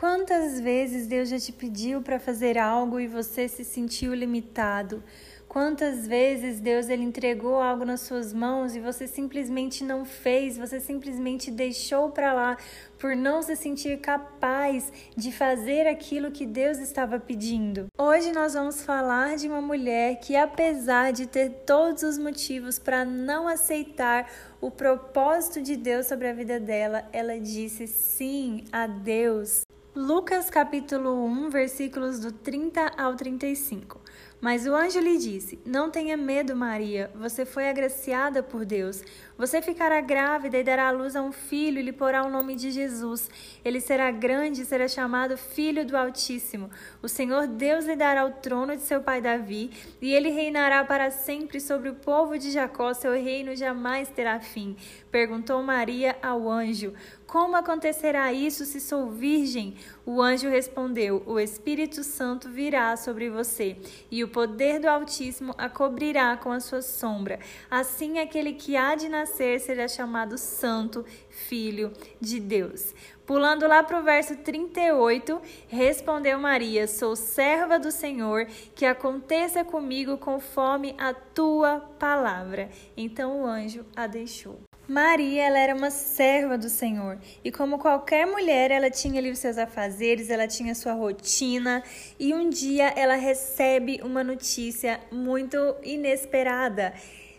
Quantas 0.00 0.58
vezes 0.58 1.06
Deus 1.06 1.28
já 1.28 1.38
te 1.38 1.52
pediu 1.52 2.00
para 2.00 2.18
fazer 2.18 2.56
algo 2.56 2.98
e 2.98 3.06
você 3.06 3.46
se 3.46 3.62
sentiu 3.62 4.14
limitado? 4.14 5.04
Quantas 5.46 6.06
vezes 6.06 6.58
Deus 6.58 6.88
ele 6.88 7.02
entregou 7.02 7.56
algo 7.56 7.84
nas 7.84 8.00
suas 8.00 8.32
mãos 8.32 8.74
e 8.74 8.80
você 8.80 9.06
simplesmente 9.06 9.84
não 9.84 10.06
fez, 10.06 10.56
você 10.56 10.80
simplesmente 10.80 11.50
deixou 11.50 12.08
para 12.08 12.32
lá 12.32 12.56
por 12.98 13.14
não 13.14 13.42
se 13.42 13.54
sentir 13.54 14.00
capaz 14.00 14.90
de 15.14 15.30
fazer 15.30 15.86
aquilo 15.86 16.30
que 16.30 16.46
Deus 16.46 16.78
estava 16.78 17.20
pedindo. 17.20 17.88
Hoje 17.98 18.32
nós 18.32 18.54
vamos 18.54 18.82
falar 18.82 19.36
de 19.36 19.48
uma 19.48 19.60
mulher 19.60 20.18
que 20.18 20.34
apesar 20.34 21.12
de 21.12 21.26
ter 21.26 21.50
todos 21.66 22.04
os 22.04 22.16
motivos 22.16 22.78
para 22.78 23.04
não 23.04 23.46
aceitar 23.46 24.32
o 24.62 24.70
propósito 24.70 25.60
de 25.60 25.76
Deus 25.76 26.06
sobre 26.06 26.26
a 26.26 26.32
vida 26.32 26.58
dela, 26.58 27.06
ela 27.12 27.38
disse 27.38 27.86
sim 27.86 28.64
a 28.72 28.86
Deus. 28.86 29.60
Lucas 29.92 30.48
capítulo 30.50 31.24
1, 31.24 31.50
versículos 31.50 32.20
do 32.20 32.30
30 32.30 32.92
ao 32.96 33.16
35. 33.16 34.00
Mas 34.40 34.66
o 34.66 34.74
anjo 34.74 34.98
lhe 35.00 35.18
disse: 35.18 35.60
Não 35.66 35.90
tenha 35.90 36.16
medo, 36.16 36.56
Maria, 36.56 37.10
você 37.14 37.44
foi 37.44 37.68
agraciada 37.68 38.42
por 38.42 38.64
Deus. 38.64 39.02
Você 39.36 39.62
ficará 39.62 40.00
grávida 40.02 40.58
e 40.58 40.62
dará 40.62 40.88
à 40.88 40.90
luz 40.90 41.16
a 41.16 41.22
um 41.22 41.32
filho 41.32 41.78
e 41.78 41.82
lhe 41.82 41.92
porá 41.92 42.22
o 42.22 42.30
nome 42.30 42.54
de 42.54 42.70
Jesus. 42.70 43.30
Ele 43.64 43.80
será 43.80 44.10
grande 44.10 44.60
e 44.60 44.66
será 44.66 44.86
chamado 44.86 45.36
Filho 45.38 45.84
do 45.84 45.96
Altíssimo. 45.96 46.70
O 47.02 47.08
Senhor 47.08 47.46
Deus 47.46 47.86
lhe 47.86 47.96
dará 47.96 48.26
o 48.26 48.32
trono 48.32 48.76
de 48.76 48.82
seu 48.82 49.00
pai 49.00 49.22
Davi, 49.22 49.70
e 50.00 50.12
ele 50.12 50.28
reinará 50.28 50.84
para 50.84 51.10
sempre 51.10 51.58
sobre 51.58 51.88
o 51.88 51.94
povo 51.94 52.38
de 52.38 52.50
Jacó. 52.50 52.92
Seu 52.92 53.12
reino 53.12 53.56
jamais 53.56 54.08
terá 54.08 54.40
fim. 54.40 54.76
Perguntou 55.10 55.62
Maria 55.62 56.16
ao 56.22 56.50
anjo: 56.50 56.92
Como 57.26 57.56
acontecerá 57.56 58.32
isso 58.32 58.66
se 58.66 58.80
sou 58.80 59.10
virgem? 59.10 59.74
O 60.04 60.20
anjo 60.20 60.48
respondeu: 60.50 61.22
O 61.26 61.40
Espírito 61.40 62.04
Santo 62.04 62.48
virá 62.50 62.94
sobre 62.96 63.30
você, 63.30 63.78
e 64.10 64.22
o 64.22 64.28
poder 64.30 64.80
do 64.80 64.88
Altíssimo 64.88 65.54
a 65.58 65.68
cobrirá 65.68 66.36
com 66.36 66.50
a 66.50 66.60
sua 66.60 66.80
sombra. 66.82 67.38
Assim, 67.70 68.18
aquele 68.18 68.54
que 68.54 68.76
há 68.76 68.94
de 68.94 69.08
nascer 69.08 69.60
será 69.60 69.86
chamado 69.86 70.38
Santo, 70.38 71.04
Filho 71.28 71.92
de 72.20 72.40
Deus. 72.40 72.94
Pulando 73.26 73.68
lá 73.68 73.82
para 73.82 74.00
o 74.00 74.02
verso 74.02 74.36
38, 74.36 75.40
respondeu 75.68 76.38
Maria: 76.38 76.88
Sou 76.88 77.14
serva 77.14 77.78
do 77.78 77.92
Senhor, 77.92 78.46
que 78.74 78.84
aconteça 78.84 79.64
comigo 79.64 80.18
conforme 80.18 80.94
a 80.98 81.14
tua 81.14 81.80
palavra. 81.98 82.70
Então 82.96 83.42
o 83.42 83.46
anjo 83.46 83.84
a 83.94 84.06
deixou. 84.06 84.69
Maria, 84.90 85.44
ela 85.44 85.58
era 85.60 85.72
uma 85.72 85.88
serva 85.88 86.58
do 86.58 86.68
Senhor, 86.68 87.16
e 87.44 87.52
como 87.52 87.78
qualquer 87.78 88.26
mulher, 88.26 88.72
ela 88.72 88.90
tinha 88.90 89.20
ali 89.20 89.30
os 89.30 89.38
seus 89.38 89.56
afazeres, 89.56 90.30
ela 90.30 90.48
tinha 90.48 90.74
sua 90.74 90.94
rotina, 90.94 91.80
e 92.18 92.34
um 92.34 92.50
dia 92.50 92.88
ela 92.96 93.14
recebe 93.14 94.00
uma 94.02 94.24
notícia 94.24 94.98
muito 95.12 95.56
inesperada. 95.84 96.92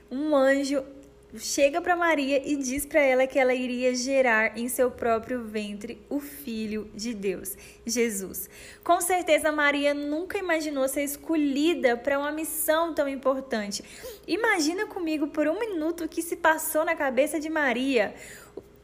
Um 0.10 0.34
anjo 0.34 0.82
chega 1.38 1.82
para 1.82 1.96
Maria 1.96 2.42
e 2.46 2.56
diz 2.56 2.86
para 2.86 3.02
ela 3.02 3.28
que 3.28 3.40
ela 3.40 3.54
iria 3.54 3.96
gerar 3.96 4.58
em 4.58 4.68
seu 4.68 4.92
próprio 4.92 5.44
ventre 5.44 6.02
o 6.10 6.20
filho 6.20 6.90
de 6.94 7.14
Deus, 7.14 7.56
Jesus. 7.86 8.50
Com 8.84 9.00
certeza 9.02 9.52
Maria 9.52 9.94
nunca 9.94 10.38
imaginou 10.38 10.88
ser 10.88 11.04
escolhida 11.04 11.96
para 11.96 12.20
uma 12.20 12.32
missão 12.32 12.94
tão 12.94 13.08
importante. 13.08 13.84
Imagina 14.28 14.86
comigo 14.88 15.28
por 15.28 15.48
um 15.48 15.60
minuto 15.60 16.04
o 16.04 16.10
que 16.10 16.22
se 16.22 16.36
passou 16.36 16.84
na 16.84 16.96
cabeça 16.96 17.40
de 17.40 17.50
Maria. 17.50 18.14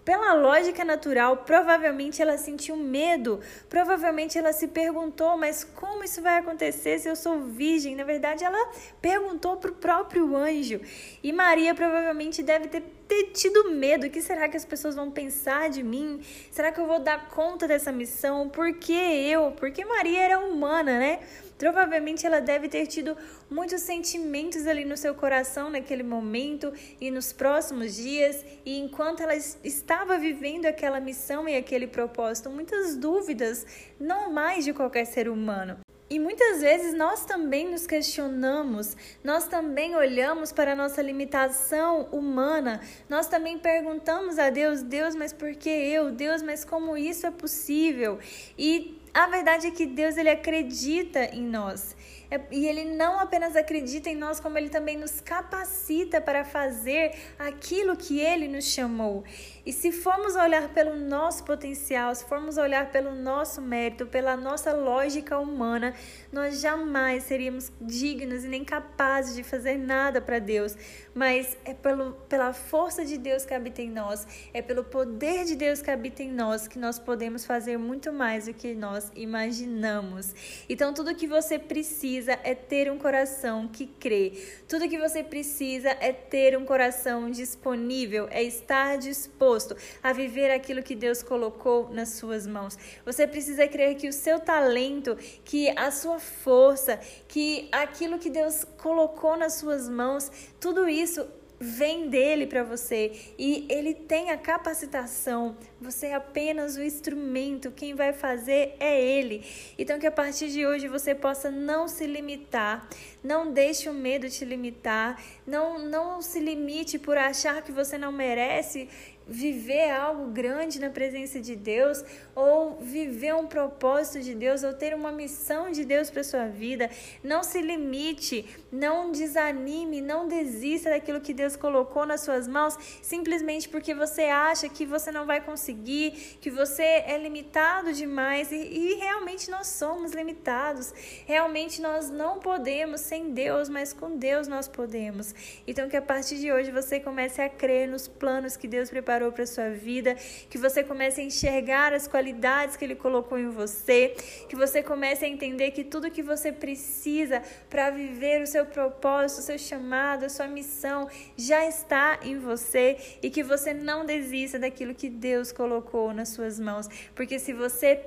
Pela 0.08 0.32
lógica 0.32 0.86
natural, 0.86 1.36
provavelmente 1.44 2.22
ela 2.22 2.38
sentiu 2.38 2.78
medo, 2.78 3.42
provavelmente 3.68 4.38
ela 4.38 4.54
se 4.54 4.70
perguntou, 4.70 5.38
mas 5.38 5.66
como 5.66 6.02
isso 6.02 6.22
vai 6.22 6.38
acontecer 6.38 6.98
se 6.98 7.10
eu 7.10 7.16
sou 7.18 7.42
virgem? 7.42 7.94
Na 7.94 8.06
verdade, 8.06 8.46
ela 8.46 8.72
perguntou 9.02 9.58
para 9.58 9.70
o 9.70 9.76
próprio 9.76 10.34
anjo. 10.34 10.80
E 11.22 11.34
Maria 11.34 11.76
provavelmente 11.76 12.42
deve 12.42 12.70
ter, 12.70 12.84
ter 13.08 13.32
tido 13.32 13.72
medo. 13.72 14.08
O 14.08 14.10
que 14.10 14.22
será 14.22 14.48
que 14.50 14.58
as 14.58 14.66
pessoas 14.66 14.96
vão 14.96 15.10
pensar 15.10 15.70
de 15.70 15.82
mim? 15.82 16.22
Será 16.52 16.72
que 16.72 16.80
eu 16.80 16.86
vou 16.86 17.00
dar 17.00 17.30
conta 17.30 17.68
dessa 17.68 17.92
missão? 17.92 18.50
Por 18.50 18.74
que 18.74 18.94
eu? 18.94 19.52
Porque 19.52 19.86
Maria 19.86 20.20
era 20.22 20.40
humana, 20.40 21.00
né? 21.00 21.20
Provavelmente 21.58 22.26
ela 22.26 22.40
deve 22.40 22.70
ter 22.70 22.86
tido 22.86 23.18
muitos 23.50 23.82
sentimentos 23.82 24.68
ali 24.68 24.86
no 24.86 24.96
seu 24.96 25.16
coração 25.16 25.70
naquele 25.70 26.04
momento 26.04 26.72
e 27.02 27.10
nos 27.10 27.34
próximos 27.34 27.96
dias, 27.96 28.46
e 28.64 28.78
enquanto 28.78 29.22
ela 29.22 29.36
estava 29.36 30.18
vivendo 30.20 30.68
aquela 30.68 31.00
missão 31.00 31.50
e 31.50 31.56
aquele 31.56 31.88
propósito, 31.88 32.50
muitas 32.50 32.96
dúvidas 32.96 33.66
normais 34.00 34.66
de 34.66 34.74
qualquer 34.74 35.06
ser 35.06 35.28
humano. 35.28 35.87
E 36.10 36.20
muitas 36.20 36.62
vezes 36.62 36.94
nós 36.94 37.26
também 37.26 37.70
nos 37.70 37.86
questionamos, 37.86 38.96
nós 39.22 39.46
também 39.46 39.94
olhamos 39.94 40.54
para 40.54 40.72
a 40.72 40.76
nossa 40.76 41.02
limitação 41.02 42.08
humana, 42.14 42.80
nós 43.10 43.28
também 43.28 43.58
perguntamos 43.58 44.40
a 44.40 44.50
Deus: 44.50 44.82
Deus, 44.82 45.16
mas 45.16 45.34
por 45.34 45.54
que 45.56 45.70
eu? 45.70 46.10
Deus, 46.12 46.42
mas 46.42 46.64
como 46.64 46.96
isso 46.96 47.28
é 47.28 47.32
possível? 47.32 48.20
E 48.58 48.97
a 49.18 49.26
verdade 49.26 49.66
é 49.66 49.72
que 49.72 49.88
Deus 49.88 50.16
ele 50.16 50.30
acredita 50.30 51.26
em 51.34 51.42
nós. 51.42 51.96
É, 52.30 52.42
e 52.52 52.68
ele 52.68 52.84
não 52.84 53.20
apenas 53.20 53.56
acredita 53.56 54.10
em 54.10 54.16
nós, 54.16 54.40
como 54.40 54.58
ele 54.58 54.70
também 54.70 54.98
nos 54.98 55.22
capacita 55.22 56.20
para 56.20 56.44
fazer 56.44 57.16
aquilo 57.40 57.96
que 57.96 58.20
ele 58.20 58.48
nos 58.48 58.66
chamou. 58.66 59.24
E 59.66 59.72
se 59.72 59.92
formos 59.92 60.36
olhar 60.36 60.70
pelo 60.70 60.96
nosso 60.96 61.44
potencial, 61.46 62.14
se 62.14 62.26
formos 62.26 62.58
olhar 62.58 62.92
pelo 62.92 63.16
nosso 63.16 63.62
mérito, 63.62 64.06
pela 64.06 64.36
nossa 64.36 64.74
lógica 64.74 65.40
humana, 65.40 65.94
nós 66.32 66.60
jamais 66.60 67.24
seríamos 67.24 67.72
dignos 67.80 68.44
e 68.44 68.48
nem 68.48 68.64
capazes 68.64 69.36
de 69.36 69.44
fazer 69.44 69.78
nada 69.78 70.22
para 70.22 70.40
Deus. 70.40 70.76
Mas 71.14 71.58
é 71.64 71.74
pelo, 71.74 72.14
pela 72.30 72.52
força 72.54 73.06
de 73.06 73.18
Deus 73.18 73.46
que 73.46 73.54
habita 73.54 73.82
em 73.82 73.90
nós, 73.90 74.28
é 74.54 74.62
pelo 74.62 74.84
poder 74.84 75.46
de 75.46 75.56
Deus 75.56 75.82
que 75.82 75.90
habita 75.90 76.24
em 76.24 76.32
nós 76.32 76.68
que 76.68 76.78
nós 76.78 77.00
podemos 77.00 77.46
fazer 77.46 77.78
muito 77.78 78.12
mais 78.12 78.46
do 78.46 78.54
que 78.54 78.76
nós 78.76 79.07
imaginamos. 79.16 80.34
Então, 80.70 80.94
tudo 80.94 81.16
que 81.16 81.28
você 81.28 81.58
precisa 81.58 82.40
é 82.44 82.54
ter 82.54 82.92
um 82.92 82.98
coração 82.98 83.68
que 83.68 83.86
crê. 83.86 84.34
Tudo 84.68 84.90
que 84.90 84.98
você 84.98 85.24
precisa 85.24 85.90
é 85.90 86.12
ter 86.12 86.58
um 86.58 86.66
coração 86.66 87.30
disponível, 87.30 88.28
é 88.32 88.44
estar 88.44 88.98
disposto 88.98 89.76
a 90.02 90.14
viver 90.14 90.52
aquilo 90.52 90.84
que 90.84 90.96
Deus 90.96 91.24
colocou 91.24 91.90
nas 91.90 92.10
suas 92.10 92.46
mãos. 92.46 92.78
Você 93.06 93.26
precisa 93.26 93.68
crer 93.68 93.96
que 93.96 94.08
o 94.08 94.14
seu 94.14 94.40
talento, 94.40 95.18
que 95.44 95.70
a 95.78 95.92
sua 95.92 96.20
força, 96.20 97.00
que 97.28 97.70
aquilo 97.72 98.20
que 98.20 98.30
Deus 98.30 98.66
colocou 98.78 99.38
nas 99.38 99.54
suas 99.56 99.90
mãos, 99.90 100.32
tudo 100.60 100.88
isso 100.88 101.28
vem 101.60 102.10
dele 102.10 102.46
para 102.46 102.64
você 102.64 103.12
e 103.38 103.66
ele 103.70 103.94
tem 103.94 104.30
a 104.30 104.38
capacitação. 104.38 105.58
Você 105.82 106.08
é 106.08 106.14
apenas 106.14 106.76
o 106.76 106.84
instrumento, 106.84 107.72
quem 107.72 107.96
vai 107.96 108.14
fazer 108.14 108.76
é 108.80 109.02
ele. 109.02 109.44
Então 109.78 110.00
que 110.00 110.08
a 110.08 110.12
partir 110.12 110.50
de 110.50 110.66
hoje 110.66 110.88
você 110.88 111.16
possa 111.16 111.50
não 111.50 111.88
se 111.88 112.06
limitar, 112.06 112.88
não 113.24 113.52
deixe 113.52 113.90
o 113.90 113.94
medo 113.94 114.30
te 114.30 114.46
limitar, 114.46 115.22
não 115.46 115.80
não 115.80 116.22
se 116.22 116.40
limite 116.40 117.00
por 117.00 117.18
achar 117.18 117.62
que 117.62 117.72
você 117.72 117.98
não 117.98 118.12
merece 118.12 118.90
viver 119.28 119.92
algo 119.92 120.28
grande 120.28 120.80
na 120.80 120.90
presença 120.90 121.40
de 121.40 121.56
Deus, 121.56 122.04
ou 122.34 122.78
viver 122.78 123.36
um 123.36 123.46
propósito 123.46 124.24
de 124.24 124.34
Deus, 124.34 124.64
ou 124.64 124.74
ter 124.74 124.94
uma 124.94 125.12
missão 125.12 125.70
de 125.72 125.84
Deus 125.84 126.10
para 126.10 126.24
sua 126.24 126.48
vida. 126.48 126.90
Não 127.24 127.44
se 127.44 127.62
limite, 127.62 128.46
não 128.72 129.12
desanime, 129.12 130.02
não 130.02 130.28
desista 130.28 130.90
daquilo 130.90 131.20
que 131.20 131.34
Deus 131.34 131.56
colocou 131.56 132.06
nas 132.06 132.22
suas 132.22 132.48
mãos, 132.48 132.78
simplesmente 133.02 133.68
porque 133.68 133.94
você 133.94 134.24
acha 134.24 134.70
que 134.70 134.86
você 134.86 135.12
não 135.12 135.26
vai 135.26 135.42
conseguir, 135.42 136.38
que 136.40 136.50
você 136.50 136.84
é 136.84 137.18
limitado 137.18 137.92
demais, 137.92 138.52
e, 138.52 138.56
e 138.56 138.94
realmente 138.96 139.52
nós 139.52 139.68
somos 139.68 140.14
limitados. 140.14 140.94
Realmente 141.26 141.82
nós 141.82 142.10
não 142.10 142.40
podemos 142.40 143.02
sem 143.02 143.32
Deus, 143.34 143.68
mas 143.68 143.92
com 143.92 144.18
Deus 144.18 144.48
nós 144.48 144.68
podemos. 144.68 145.36
Então 145.68 145.90
que 145.90 145.98
a 145.98 146.02
partir 146.02 146.38
de 146.38 146.52
hoje 146.52 146.72
você 146.72 147.00
comece 147.00 147.42
a 147.42 147.50
crer 147.50 147.88
nos 147.88 148.08
planos 148.08 148.56
que 148.56 148.68
Deus 148.68 148.90
preparou 148.90 149.17
preparou 149.18 149.32
para 149.32 149.46
sua 149.48 149.72
vida, 149.72 150.16
que 150.50 150.58
você 150.58 150.84
comece 150.84 151.22
a 151.22 151.24
enxergar 151.24 151.92
as 151.92 152.08
qualidades 152.08 152.78
que 152.78 152.86
ele 152.86 152.96
colocou 152.96 153.38
em 153.38 153.50
você, 153.50 154.14
que 154.48 154.56
você 154.56 154.84
comece 154.84 155.26
a 155.26 155.28
entender 155.28 155.72
que 155.72 155.84
tudo 155.84 156.12
que 156.12 156.22
você 156.22 156.52
precisa 156.52 157.42
para 157.68 157.90
viver 157.90 158.42
o 158.44 158.48
seu 158.48 158.66
propósito, 158.66 159.40
o 159.40 159.44
seu 159.44 159.58
chamado, 159.58 160.26
a 160.26 160.30
sua 160.30 160.48
missão 160.48 161.10
já 161.36 161.66
está 161.66 162.20
em 162.22 162.38
você 162.38 162.98
e 163.24 163.30
que 163.32 163.42
você 163.42 163.74
não 163.74 164.06
desista 164.06 164.60
daquilo 164.60 164.94
que 164.94 165.10
Deus 165.10 165.52
colocou 165.52 166.14
nas 166.14 166.30
suas 166.30 166.60
mãos, 166.60 166.88
porque 167.16 167.40
se 167.40 167.54
você 167.54 168.00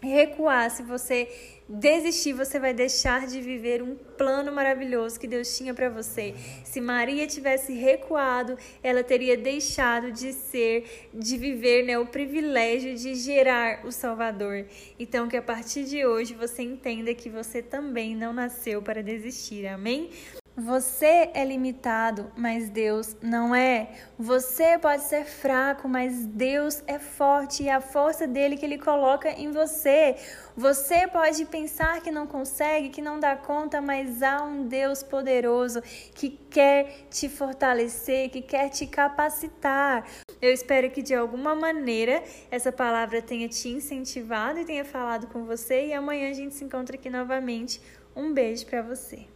recuar, 0.00 0.70
se 0.70 0.82
você 0.82 1.28
desistir, 1.68 2.32
você 2.32 2.58
vai 2.58 2.74
deixar 2.74 3.26
de 3.26 3.40
viver 3.40 3.80
um 3.82 3.94
plano 3.94 4.50
maravilhoso 4.50 5.20
que 5.20 5.26
Deus 5.28 5.56
tinha 5.56 5.72
para 5.72 5.88
você. 5.88 6.34
Se 6.64 6.80
Maria 6.80 7.26
tivesse 7.26 7.72
recuado, 7.72 8.58
ela 8.82 9.04
teria 9.04 9.36
deixado 9.36 10.10
de 10.10 10.32
ser, 10.32 11.08
de 11.14 11.36
viver, 11.36 11.84
né, 11.84 11.98
o 11.98 12.06
privilégio 12.06 12.96
de 12.96 13.14
gerar 13.14 13.86
o 13.86 13.92
Salvador. 13.92 14.66
Então 14.98 15.28
que 15.28 15.36
a 15.36 15.42
partir 15.42 15.84
de 15.84 16.04
hoje 16.04 16.34
você 16.34 16.62
entenda 16.62 17.14
que 17.14 17.30
você 17.30 17.62
também 17.62 18.16
não 18.16 18.32
nasceu 18.32 18.82
para 18.82 19.02
desistir. 19.02 19.66
Amém? 19.66 20.10
Você 20.60 21.30
é 21.32 21.42
limitado, 21.42 22.30
mas 22.36 22.68
Deus 22.68 23.16
não 23.22 23.54
é. 23.54 23.92
Você 24.18 24.78
pode 24.78 25.04
ser 25.04 25.24
fraco, 25.24 25.88
mas 25.88 26.26
Deus 26.26 26.82
é 26.86 26.98
forte 26.98 27.62
e 27.62 27.68
é 27.68 27.72
a 27.72 27.80
força 27.80 28.26
dele 28.26 28.58
que 28.58 28.66
ele 28.66 28.76
coloca 28.76 29.30
em 29.30 29.50
você. 29.50 30.16
Você 30.54 31.08
pode 31.08 31.46
pensar 31.46 32.02
que 32.02 32.10
não 32.10 32.26
consegue, 32.26 32.90
que 32.90 33.00
não 33.00 33.18
dá 33.18 33.36
conta, 33.36 33.80
mas 33.80 34.22
há 34.22 34.42
um 34.42 34.66
Deus 34.66 35.02
poderoso 35.02 35.80
que 36.14 36.28
quer 36.50 37.06
te 37.08 37.26
fortalecer, 37.30 38.28
que 38.28 38.42
quer 38.42 38.68
te 38.68 38.86
capacitar. 38.86 40.06
Eu 40.42 40.52
espero 40.52 40.90
que 40.90 41.00
de 41.00 41.14
alguma 41.14 41.54
maneira 41.54 42.22
essa 42.50 42.70
palavra 42.70 43.22
tenha 43.22 43.48
te 43.48 43.70
incentivado 43.70 44.58
e 44.58 44.66
tenha 44.66 44.84
falado 44.84 45.26
com 45.28 45.46
você 45.46 45.86
e 45.86 45.94
amanhã 45.94 46.28
a 46.28 46.34
gente 46.34 46.54
se 46.54 46.64
encontra 46.64 46.96
aqui 46.96 47.08
novamente. 47.08 47.80
Um 48.14 48.34
beijo 48.34 48.66
para 48.66 48.82
você. 48.82 49.30